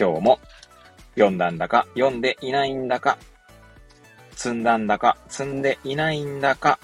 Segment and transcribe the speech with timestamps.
[0.00, 0.40] 今日も
[1.14, 3.18] 読んだんだか、読んでいないんだか、
[4.34, 6.78] 積んだんだか、積んでいないんだか、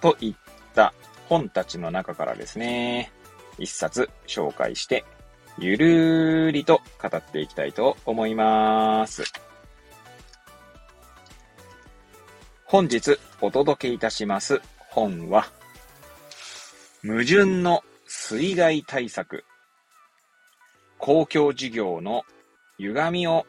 [0.00, 0.34] といっ
[0.72, 0.94] た
[1.28, 3.10] 本たちの中からですね、
[3.58, 5.04] 一冊紹介して、
[5.58, 9.24] ゆるーりと語っていきたいと思います。
[12.66, 15.48] 本日お届けいたします本は、
[17.02, 19.44] 矛盾の水害対策。
[20.98, 22.24] 公共事業の
[22.78, 23.46] 歪みを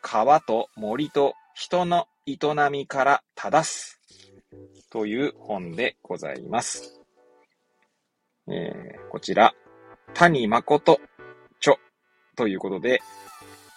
[0.00, 2.38] 川と森と人の営
[2.70, 4.00] みから正す
[4.90, 7.00] という本でございます。
[8.48, 9.54] えー、こちら、
[10.14, 11.00] 谷誠
[11.58, 11.76] 著
[12.36, 13.00] ということで、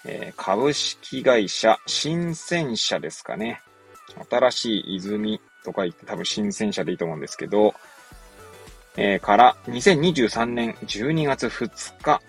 [0.05, 3.61] えー、株式会社新鮮社ですかね。
[4.30, 7.73] 新しい泉とか言って多分新鮮社でいいと思うんですけど、
[8.98, 12.22] えー、から2023年12月2日、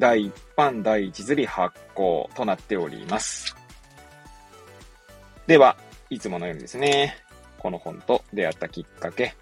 [0.00, 3.54] 第一版第一釣り発行となっております。
[5.46, 5.76] では、
[6.08, 7.18] いつものようにですね、
[7.58, 9.34] この本と出会ったきっかけ、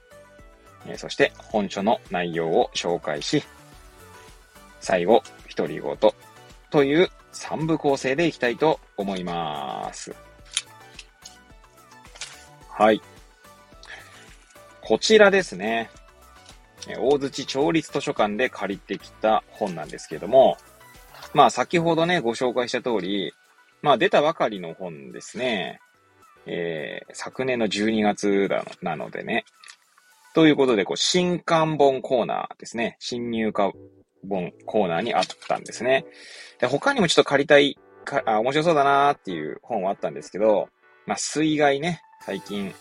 [0.86, 3.44] えそして本書の内容を紹介し、
[4.80, 5.22] 最後、
[5.56, 5.96] 独り言
[6.70, 10.14] という3部構成でいきたいと思います。
[12.68, 13.00] はい。
[14.80, 15.90] こちらですね。
[16.98, 20.56] 大槌町立図書館で借りてきた本なんですけども、
[21.34, 23.32] まあ先ほどね、ご紹介した通り、
[23.82, 25.80] まあ出たばかりの本ですね。
[26.46, 29.44] えー、昨年の12月だなのでね、
[30.34, 32.96] ということで、こう、新刊本コーナーですね。
[33.00, 33.72] 新入荷
[34.28, 36.04] 本コーナーにあったんですね。
[36.60, 40.68] で、他にもちょっと借りたい、かあ面白そうだなーっていう本はあったんですけど、
[41.06, 42.72] まあ、水害ね、最近、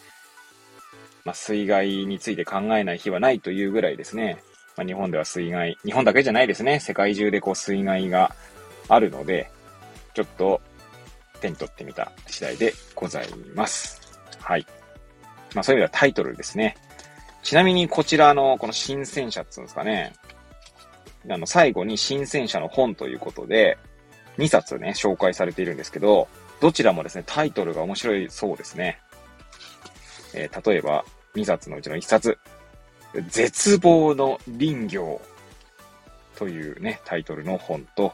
[1.27, 4.41] まあ、水害について考えない日はないというぐらいですね。
[4.77, 6.79] まあ、日本では水害、日本だけじゃないですね。
[6.79, 8.33] 世界中でこう水害が
[8.87, 9.51] あるので、
[10.13, 10.61] ちょっと
[11.41, 13.99] 手に取ってみた次第でございます。
[14.39, 14.65] はい。
[15.53, 16.77] まあそういう意味ではタイトルですね。
[17.43, 20.13] ちなみにこちらのこの新戦車っていうんですかね、
[21.29, 23.77] あの最後に新戦車の本ということで、
[24.37, 26.29] 2冊ね、紹介されているんですけど、
[26.61, 29.01] どちらもですね、タイトルが面白いそうですね。
[30.33, 31.03] えー、例えば、
[31.37, 32.37] 2冊のうちの1冊、
[33.29, 35.21] 絶望の林業
[36.35, 38.13] というね、タイトルの本と、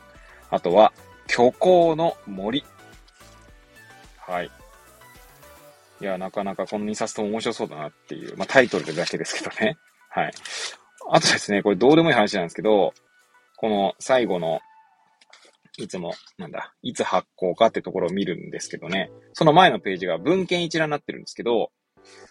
[0.49, 0.93] あとは、
[1.27, 2.63] 虚構の森。
[4.17, 4.51] はい。
[6.01, 9.77] いや、なかなかこの2冊とも面白そうだなっていう、まあタイトルだけですけどね。
[10.09, 10.33] はい。
[11.09, 12.93] あとですね、これどうでもいい話なんですけど、
[13.57, 14.59] この最後の、
[15.77, 21.71] いつも、なんだ、いつ発行かってところを見るんですけどね、その前のページが文献一覧になってるんですけど、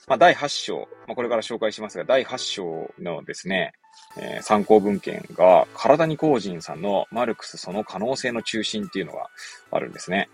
[0.09, 3.73] まあ、第8章、まあ、これから紹介しますが、第8章のですね、
[4.17, 9.29] えー、参考文献が、体に工人さんのマルクスその可能性の中心っていうのが
[9.71, 10.29] あるんですね。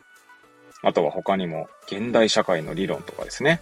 [0.82, 3.60] あとは他にも、現代社会の理論とかですね。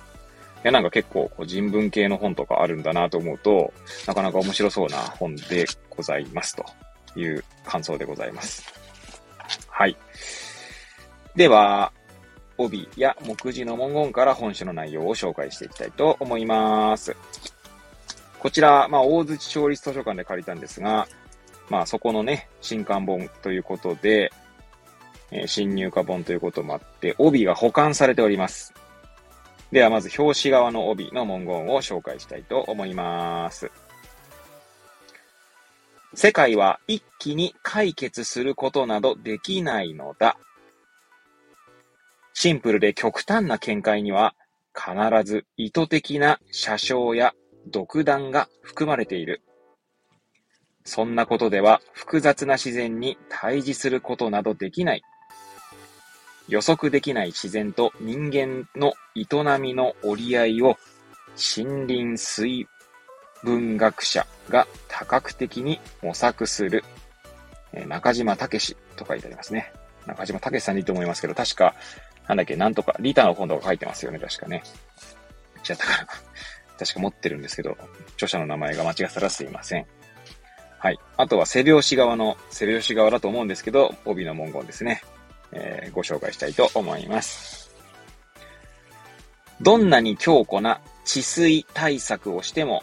[0.64, 3.72] いや、なんか結構、こう人文系の本とかあるんだなと思うと、
[4.06, 6.64] なかなか面白そうな本でございますと
[7.18, 8.64] いう感想でございます。
[9.68, 9.96] はい。
[11.34, 11.92] では、
[12.58, 17.16] 帯や目次の文言から本書の内容を紹介していきたいと思います。
[18.38, 21.08] こちら、まあ、大槌町立図書館で借りたんですが、
[21.68, 24.32] まあ、そこのね、新刊本ということで、
[25.30, 28.72] えー、新入荷本ということもあって、帯が保管されております。
[29.72, 33.70] ではまず表紙側の帯の文言を紹介したいと思います。
[36.14, 40.38] 世界は一気に解決することなどできないのだ。
[42.38, 44.34] シンプルで極端な見解には
[44.74, 44.92] 必
[45.24, 47.32] ず意図的な写生や
[47.68, 49.40] 独断が含まれている。
[50.84, 55.02] そんなことでは複雑な自然に対峙することなどできない。
[56.46, 60.76] 予測できない自然と人間の営みの折り合いを
[61.56, 62.68] 森林水
[63.44, 66.84] 文学者が多角的に模索する、
[67.88, 69.72] 中島武史と書いてありますね。
[70.06, 71.74] 中島武史さんでいいと思いますけど、確か、
[72.28, 74.62] なんだっけ、なんとか、リタの本とか書いてますよね、確かね。
[75.68, 76.08] 違ったかな。
[76.78, 77.76] 確か持ってるんですけど、
[78.14, 79.86] 著者の名前が間違ったらすいません。
[80.78, 80.98] はい。
[81.16, 85.02] あとは背拍子側の、背拍子側だと思うんですけど、帯の文言ですね。
[85.52, 87.70] えー、ご紹介したいと思います。
[89.60, 92.82] どんなに強固な治水対策をしても、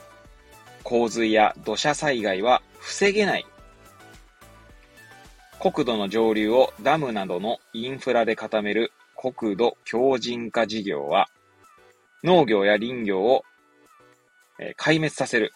[0.84, 3.46] 洪水や土砂災害は防げない。
[5.60, 8.92] 国土の上流をダムなどのインフラで固める
[9.32, 11.30] 国土強靭化事業は、
[12.26, 13.46] 農業や林業を、
[14.60, 15.54] え壊滅させる。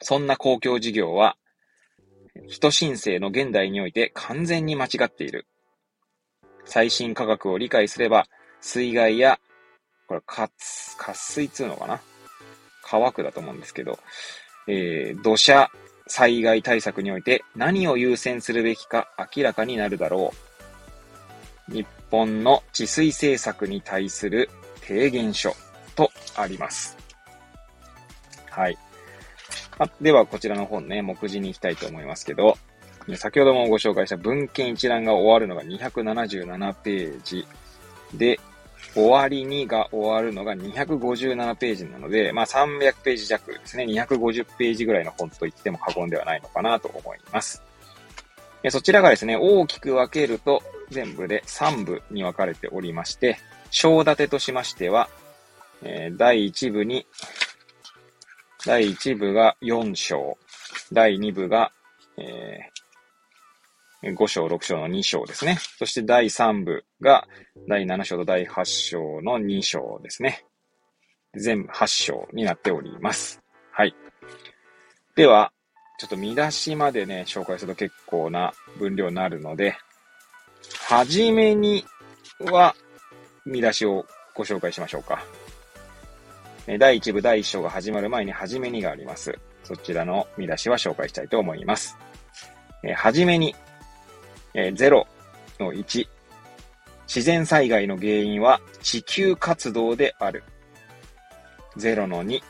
[0.00, 1.36] そんな公共事業は、
[2.46, 5.46] 人申請の現代において完全に間違っている。
[6.64, 8.26] 最新科学を理解すれば、
[8.62, 9.38] 水害や、
[10.06, 10.54] これ、渇、
[11.14, 12.00] 水っつうのかな？
[12.82, 13.98] 乾くだと思うんですけど、
[14.66, 15.70] えー、土砂
[16.06, 20.32] 災害対策において何を優先するべきか明らかになるだろ
[21.68, 21.74] う。
[21.74, 24.50] 日本の治水政策に対する
[24.80, 25.54] 提言書
[25.94, 26.96] とあります。
[28.50, 28.78] はい。
[29.78, 32.56] あでは、こちらの本ね、目次に行きたいと思いますけど、
[33.16, 37.46] 先ほどもご紹介した文献一覧が終わるのが277ページ
[38.14, 38.40] で、
[38.94, 43.84] 終わりにが終わるのが257ページなので、まあ300ページ弱ですね。
[43.84, 47.62] 250ページぐらいの本と言っても過言ではないのかなと思います。
[48.70, 53.38] そちらがですね、大きく分けると全部で3部に分かれておりまして、
[53.70, 55.08] 章立てとしましては、
[55.82, 57.06] えー、第1部に、
[58.66, 60.38] 第1部が4章、
[60.92, 61.72] 第2部が、
[62.16, 65.58] えー、5章、6章の2章ですね。
[65.78, 67.26] そして第3部が
[67.68, 70.44] 第7章と第8章の2章ですね。
[71.36, 73.40] 全部8章になっております。
[73.70, 73.94] はい。
[75.14, 75.52] では、
[75.98, 79.76] ちょっと見出しまでね、紹介すると結構な分量になるので、
[80.90, 81.84] はじめに
[82.40, 82.74] は、
[83.44, 85.22] 見出しをご紹介しましょうか。
[86.78, 89.38] 第1部第1章が始まる前にはじめにがあります。
[89.64, 91.98] そちらの見出しは紹介したいと思います。
[92.96, 93.54] はじめに、
[94.54, 95.04] 0
[95.60, 96.08] の1、
[97.06, 100.42] 自然災害の原因は地球活動である。
[101.76, 102.40] 0の2、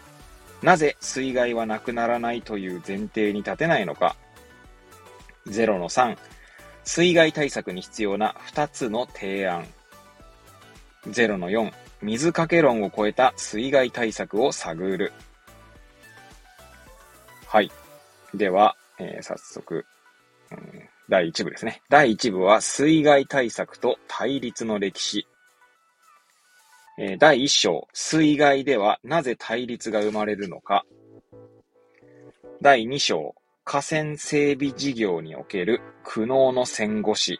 [0.63, 4.15] なぜ水害はなくならないという前提に立てないのか。
[5.49, 6.17] 0の3、
[6.85, 9.67] 水害対策に必要な2つの提案。
[11.07, 11.73] 0の4、
[12.03, 15.13] 水かけ論を超えた水害対策を探る。
[17.47, 17.71] はい。
[18.35, 19.87] では、えー、早速、
[20.51, 21.83] うん、第1部ですね。
[21.89, 25.27] 第1部は水害対策と対立の歴史。
[26.99, 30.85] えー、第1章、水害ではなぜ対立が生まれるのか。
[32.61, 33.35] 第2章、
[33.71, 37.39] 河川整備事業における苦悩の戦後史。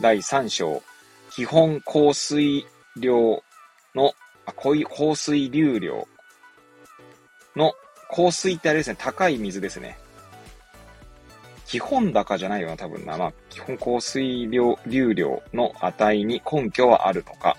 [0.00, 0.82] 第3章、
[1.30, 2.66] 基本降水
[2.96, 3.40] 量
[3.94, 4.12] の、
[4.46, 6.08] あ、こうい降水流量
[7.54, 7.72] の、
[8.08, 9.96] 降水ってあれですね、高い水ですね。
[11.66, 13.16] 基本高じゃないよな、多分な。
[13.16, 17.56] まあ、基本降水量、流量の値に根拠はあるのか。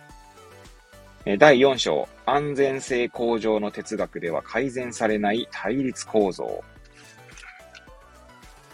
[1.39, 6.62] 第4章、安全性向上の哲学では改善されない対立構造。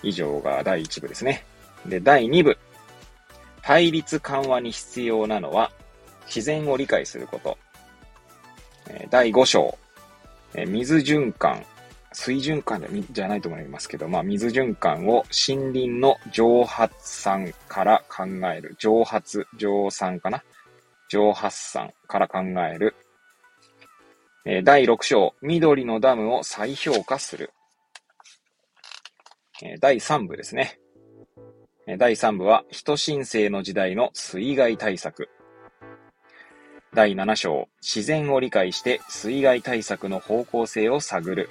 [0.08, 1.44] 以上が第1部ですね。
[1.86, 2.58] で、第2部、
[3.62, 5.72] 対立緩和に必要なのは、
[6.26, 7.58] 自然を理解すること。
[9.10, 9.78] 第5章、
[10.66, 11.66] 水循環、
[12.14, 18.24] 水循環じゃないと思いますけど、まあ、水循環を森林の蒸発酸から考
[18.54, 18.76] える。
[18.80, 20.44] 蒸発、蒸散かな？
[21.10, 22.96] 蒸発酸から考える。
[24.64, 27.52] 第6章、緑のダムを再評価する。
[29.80, 30.80] 第3部ですね。
[31.98, 35.30] 第3部は、人申請の時代の水害対策。
[36.94, 41.50] 第7章、自然を理解して水害対策の方向性を探る。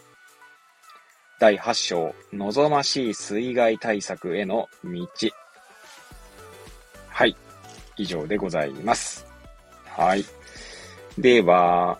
[1.41, 5.07] 第8章、望ましい水害対策への道。
[7.09, 7.37] はい。
[7.97, 9.27] 以上でございます。
[9.87, 10.25] はい。
[11.19, 11.99] では、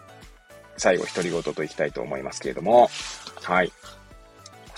[0.77, 2.91] 最後、独り言といきたいと思いますけれども、
[3.43, 3.73] はい。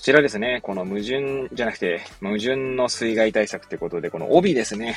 [0.09, 4.97] こちらですね、この矛盾じゃなくて、矛盾の水害対策ってことで、この帯ですね。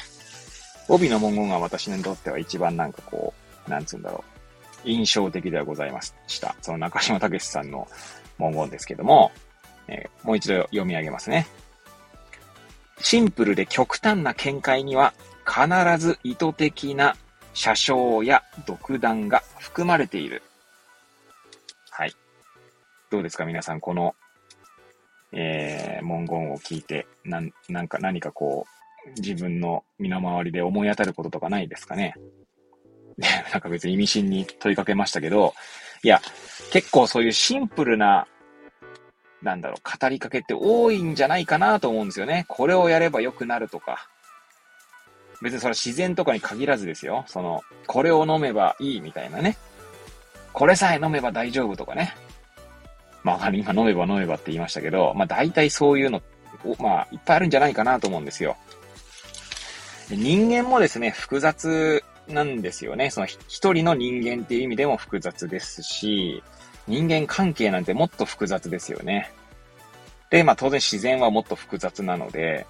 [0.88, 3.34] 帯の文言が私にとっては一番なんかこ
[3.68, 4.24] う、なんつうんだろ
[4.86, 4.90] う。
[4.90, 6.56] 印象的ではございました。
[6.62, 7.90] その中島武さんの
[8.38, 9.34] 文言ですけども、
[9.90, 11.46] えー、もう一度読み上げますね。
[13.02, 15.14] シンプルで極端な見解には
[15.46, 17.18] 必ず意図的な
[17.54, 20.42] 車掌や独断が含まれている。
[21.90, 22.16] はい。
[23.10, 24.16] どうですか皆さん、この
[25.34, 28.66] えー、文言を聞いて、なん、なんか何かこ
[29.06, 32.16] う、自分の身の回りで思い当たることとかないですかね？
[33.52, 35.54] なんか別に意味深に問いかけましたけど、
[36.04, 36.22] いや、
[36.72, 38.28] 結構そういうシンプルな、
[39.42, 42.46] なんだろう、語りかけって多いんじゃないかなと思うんですよね。
[42.48, 44.08] これをやれば良くなるとか、
[45.42, 47.24] 別にそれは自然とかに限らずですよ。
[47.28, 49.58] その、これを飲めばいいみたいなね。
[50.54, 52.14] これさえ飲めば大丈夫とかね。
[53.24, 56.22] まあ、今飲めば飲めばって言いましたけど、まあ大体そういうの、
[56.80, 58.58] まあいっぱいあるんじゃないかなと思うんですよ。
[60.10, 63.10] 人間もですね、複雑なんですよね。
[63.10, 66.44] その一人の人間っていう意味でも複雑ですし、
[66.88, 69.32] 人間関係なんてもっと複雑ですよね。
[70.30, 72.66] で、まあ当然自然はもっと複雑なので、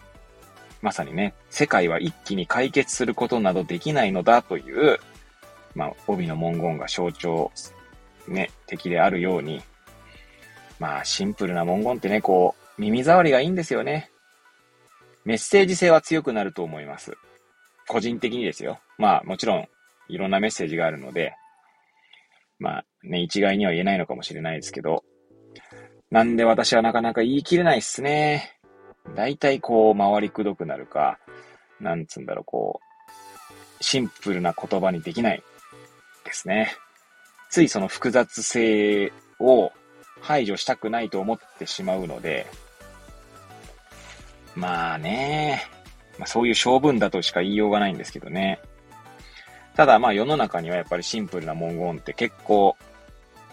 [0.82, 5.00] まさにね、世界は一気に解決することなどできないのだという、
[5.76, 7.52] まあ、帯の文言が象徴、
[8.28, 9.62] ね、的であるように、
[10.82, 14.10] まあ、シンプルな文言ってね、こう、耳障りがいいんですよね。
[15.26, 17.16] メッセージ性は強くなると思います。
[17.88, 18.80] 個人的にですよ。
[18.98, 19.68] まあ、もちろん、
[20.10, 21.36] いろんなメッセージがあるので、
[22.58, 25.04] まあ、ね、一概には言えないのかもしれないですけど、
[26.10, 28.58] なんで私はなかなか言い切れないっすね。
[29.16, 31.20] 大体こう、回りくどくなるか、
[31.80, 32.80] なんつうんだろう、こ
[33.80, 35.44] う、シンプルな言葉にできない
[36.26, 36.76] ですね。
[37.52, 39.72] ついその複雑性を
[40.22, 42.48] 排除したくないと思ってしまうので、
[44.56, 45.64] まあね、
[46.18, 48.60] まあ、そういう性分だとしか言いようがないんですけどね。
[49.76, 52.76] ただまあ世の中にはやっぱりシンプルな文言って結構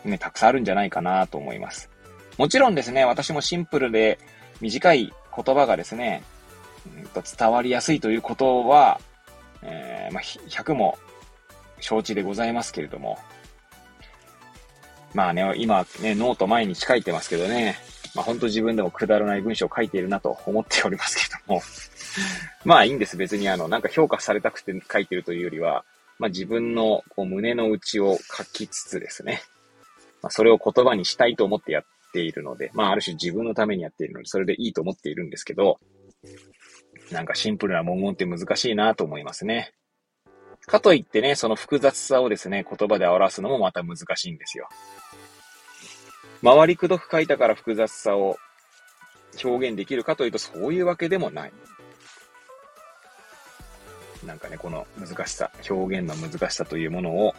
[0.04, 1.90] ね、たくさんあるんじゃないかなと思います。
[2.36, 4.18] もちろんですね、私もシンプルで
[4.60, 5.12] 短い
[5.44, 6.22] 言葉がですね、
[6.86, 9.00] うんと伝わりやすいということは、
[9.62, 10.98] えー、まあ、100も
[11.80, 13.18] 承知でございますけれども、
[15.14, 17.76] まあね、今ね、ノート毎日書いてますけどね、
[18.14, 21.62] まあ本当自分でもくだらない文章を書いているなと思っておりますけども、
[22.64, 23.16] まあいいんです。
[23.16, 25.84] 別にあの、なんか評価されたくて書いてるというよりは、
[26.18, 29.42] まあ自分のこう胸の内を書きつつですね、
[30.22, 35.78] まあそれを言葉にしたいと思ってやっているので、まあある種自分のためにやっているので、それでいいと思っているんですけど、
[37.12, 39.72] なんかシンプルな文言って難しいなと思いますね。
[40.68, 44.68] かといってね、その複雑さをですね、言葉で表すのもまた難しいんですよ。
[46.44, 48.38] 回りくどく書いたから複雑さを
[49.42, 51.52] 表現できるかというと、そういうわけでもない。
[54.24, 57.34] なんかね、この難しさ、表現の難しさというものを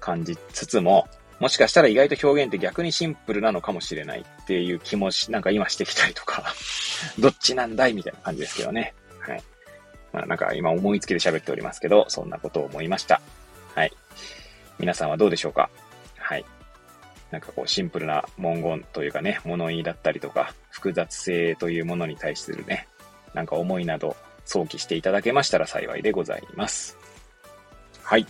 [0.00, 6.42] 感じつつも、もしかしたら意外と表現って逆にシンプルなのかもしれないっていう気もし、なんか今してきたりとか
[7.18, 8.94] どっちなんだいみたいな感じですけどね。
[9.20, 9.42] はい。
[10.12, 13.20] まあなんか今思いつきで喋っておりますけど、そんなことを思いました。
[13.74, 13.92] はい。
[14.78, 15.70] 皆さんはどうでしょうか？
[16.16, 16.44] はい。
[17.30, 22.88] なんかこうシンプルな文言というかね、物言いだったりとか、複雑性というものに対するね、
[23.34, 26.96] なんか思いなど想起していただけましたら幸いでございます。
[28.02, 28.26] はい。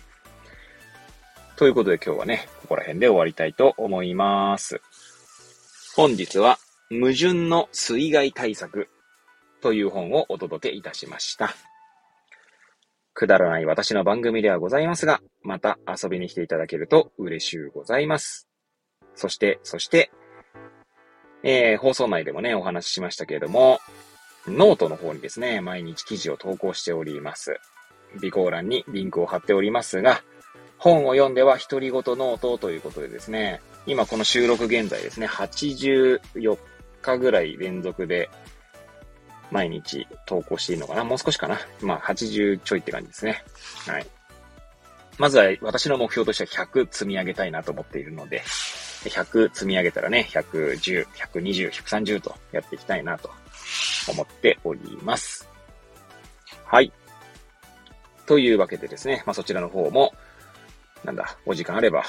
[1.55, 4.81] ということで今日はね、ここら辺で終わりたいと思います。
[5.95, 6.59] 本日は、
[6.91, 8.89] 矛盾の水害対策
[9.61, 11.55] という本をお届けいたしました。
[13.15, 18.49] くだらない私の番組ではございますが、また遊びに来ていただけると嬉しゅうございます。
[19.17, 20.13] そして、そして、
[21.43, 23.81] えー、放送内でもね、お話ししましたけれども、
[24.47, 27.59] ノートの方にですね、毎日記事を投稿しております。
[28.17, 30.23] 備考欄にリンクを貼っておりますが、
[30.79, 36.59] 本を読んでは独り言ノートということでですね、今この収録現在ですね、84
[37.03, 38.31] 日ぐらい連続で
[39.51, 41.05] 毎日投稿していいのかな？
[41.05, 43.43] もう少しかなまあ80ちょいって感じですね。
[43.87, 44.07] はい。
[45.19, 48.43] まずは私の目標としては100積み上げたいなと思っているので、
[49.05, 53.31] 100積み上げたらね、110、120、130とやっていきたいなと
[54.09, 55.49] 思っております。
[56.65, 56.93] はい。
[58.27, 60.15] というわけでですね、まあ、そちらの方も、
[61.03, 62.05] なんだ、お時間あれば、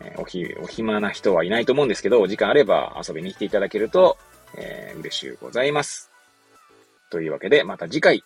[0.00, 4.18] え、おひ、お暇な人はいないと思うんですけど、お時間あれば遊びに来ていただけると、
[4.56, 6.10] えー、嬉しゅうございます。
[7.10, 8.22] というわけで、また次回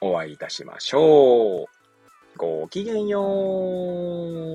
[0.00, 1.66] お会いいたしましょう。
[2.36, 4.52] ごきげんよう。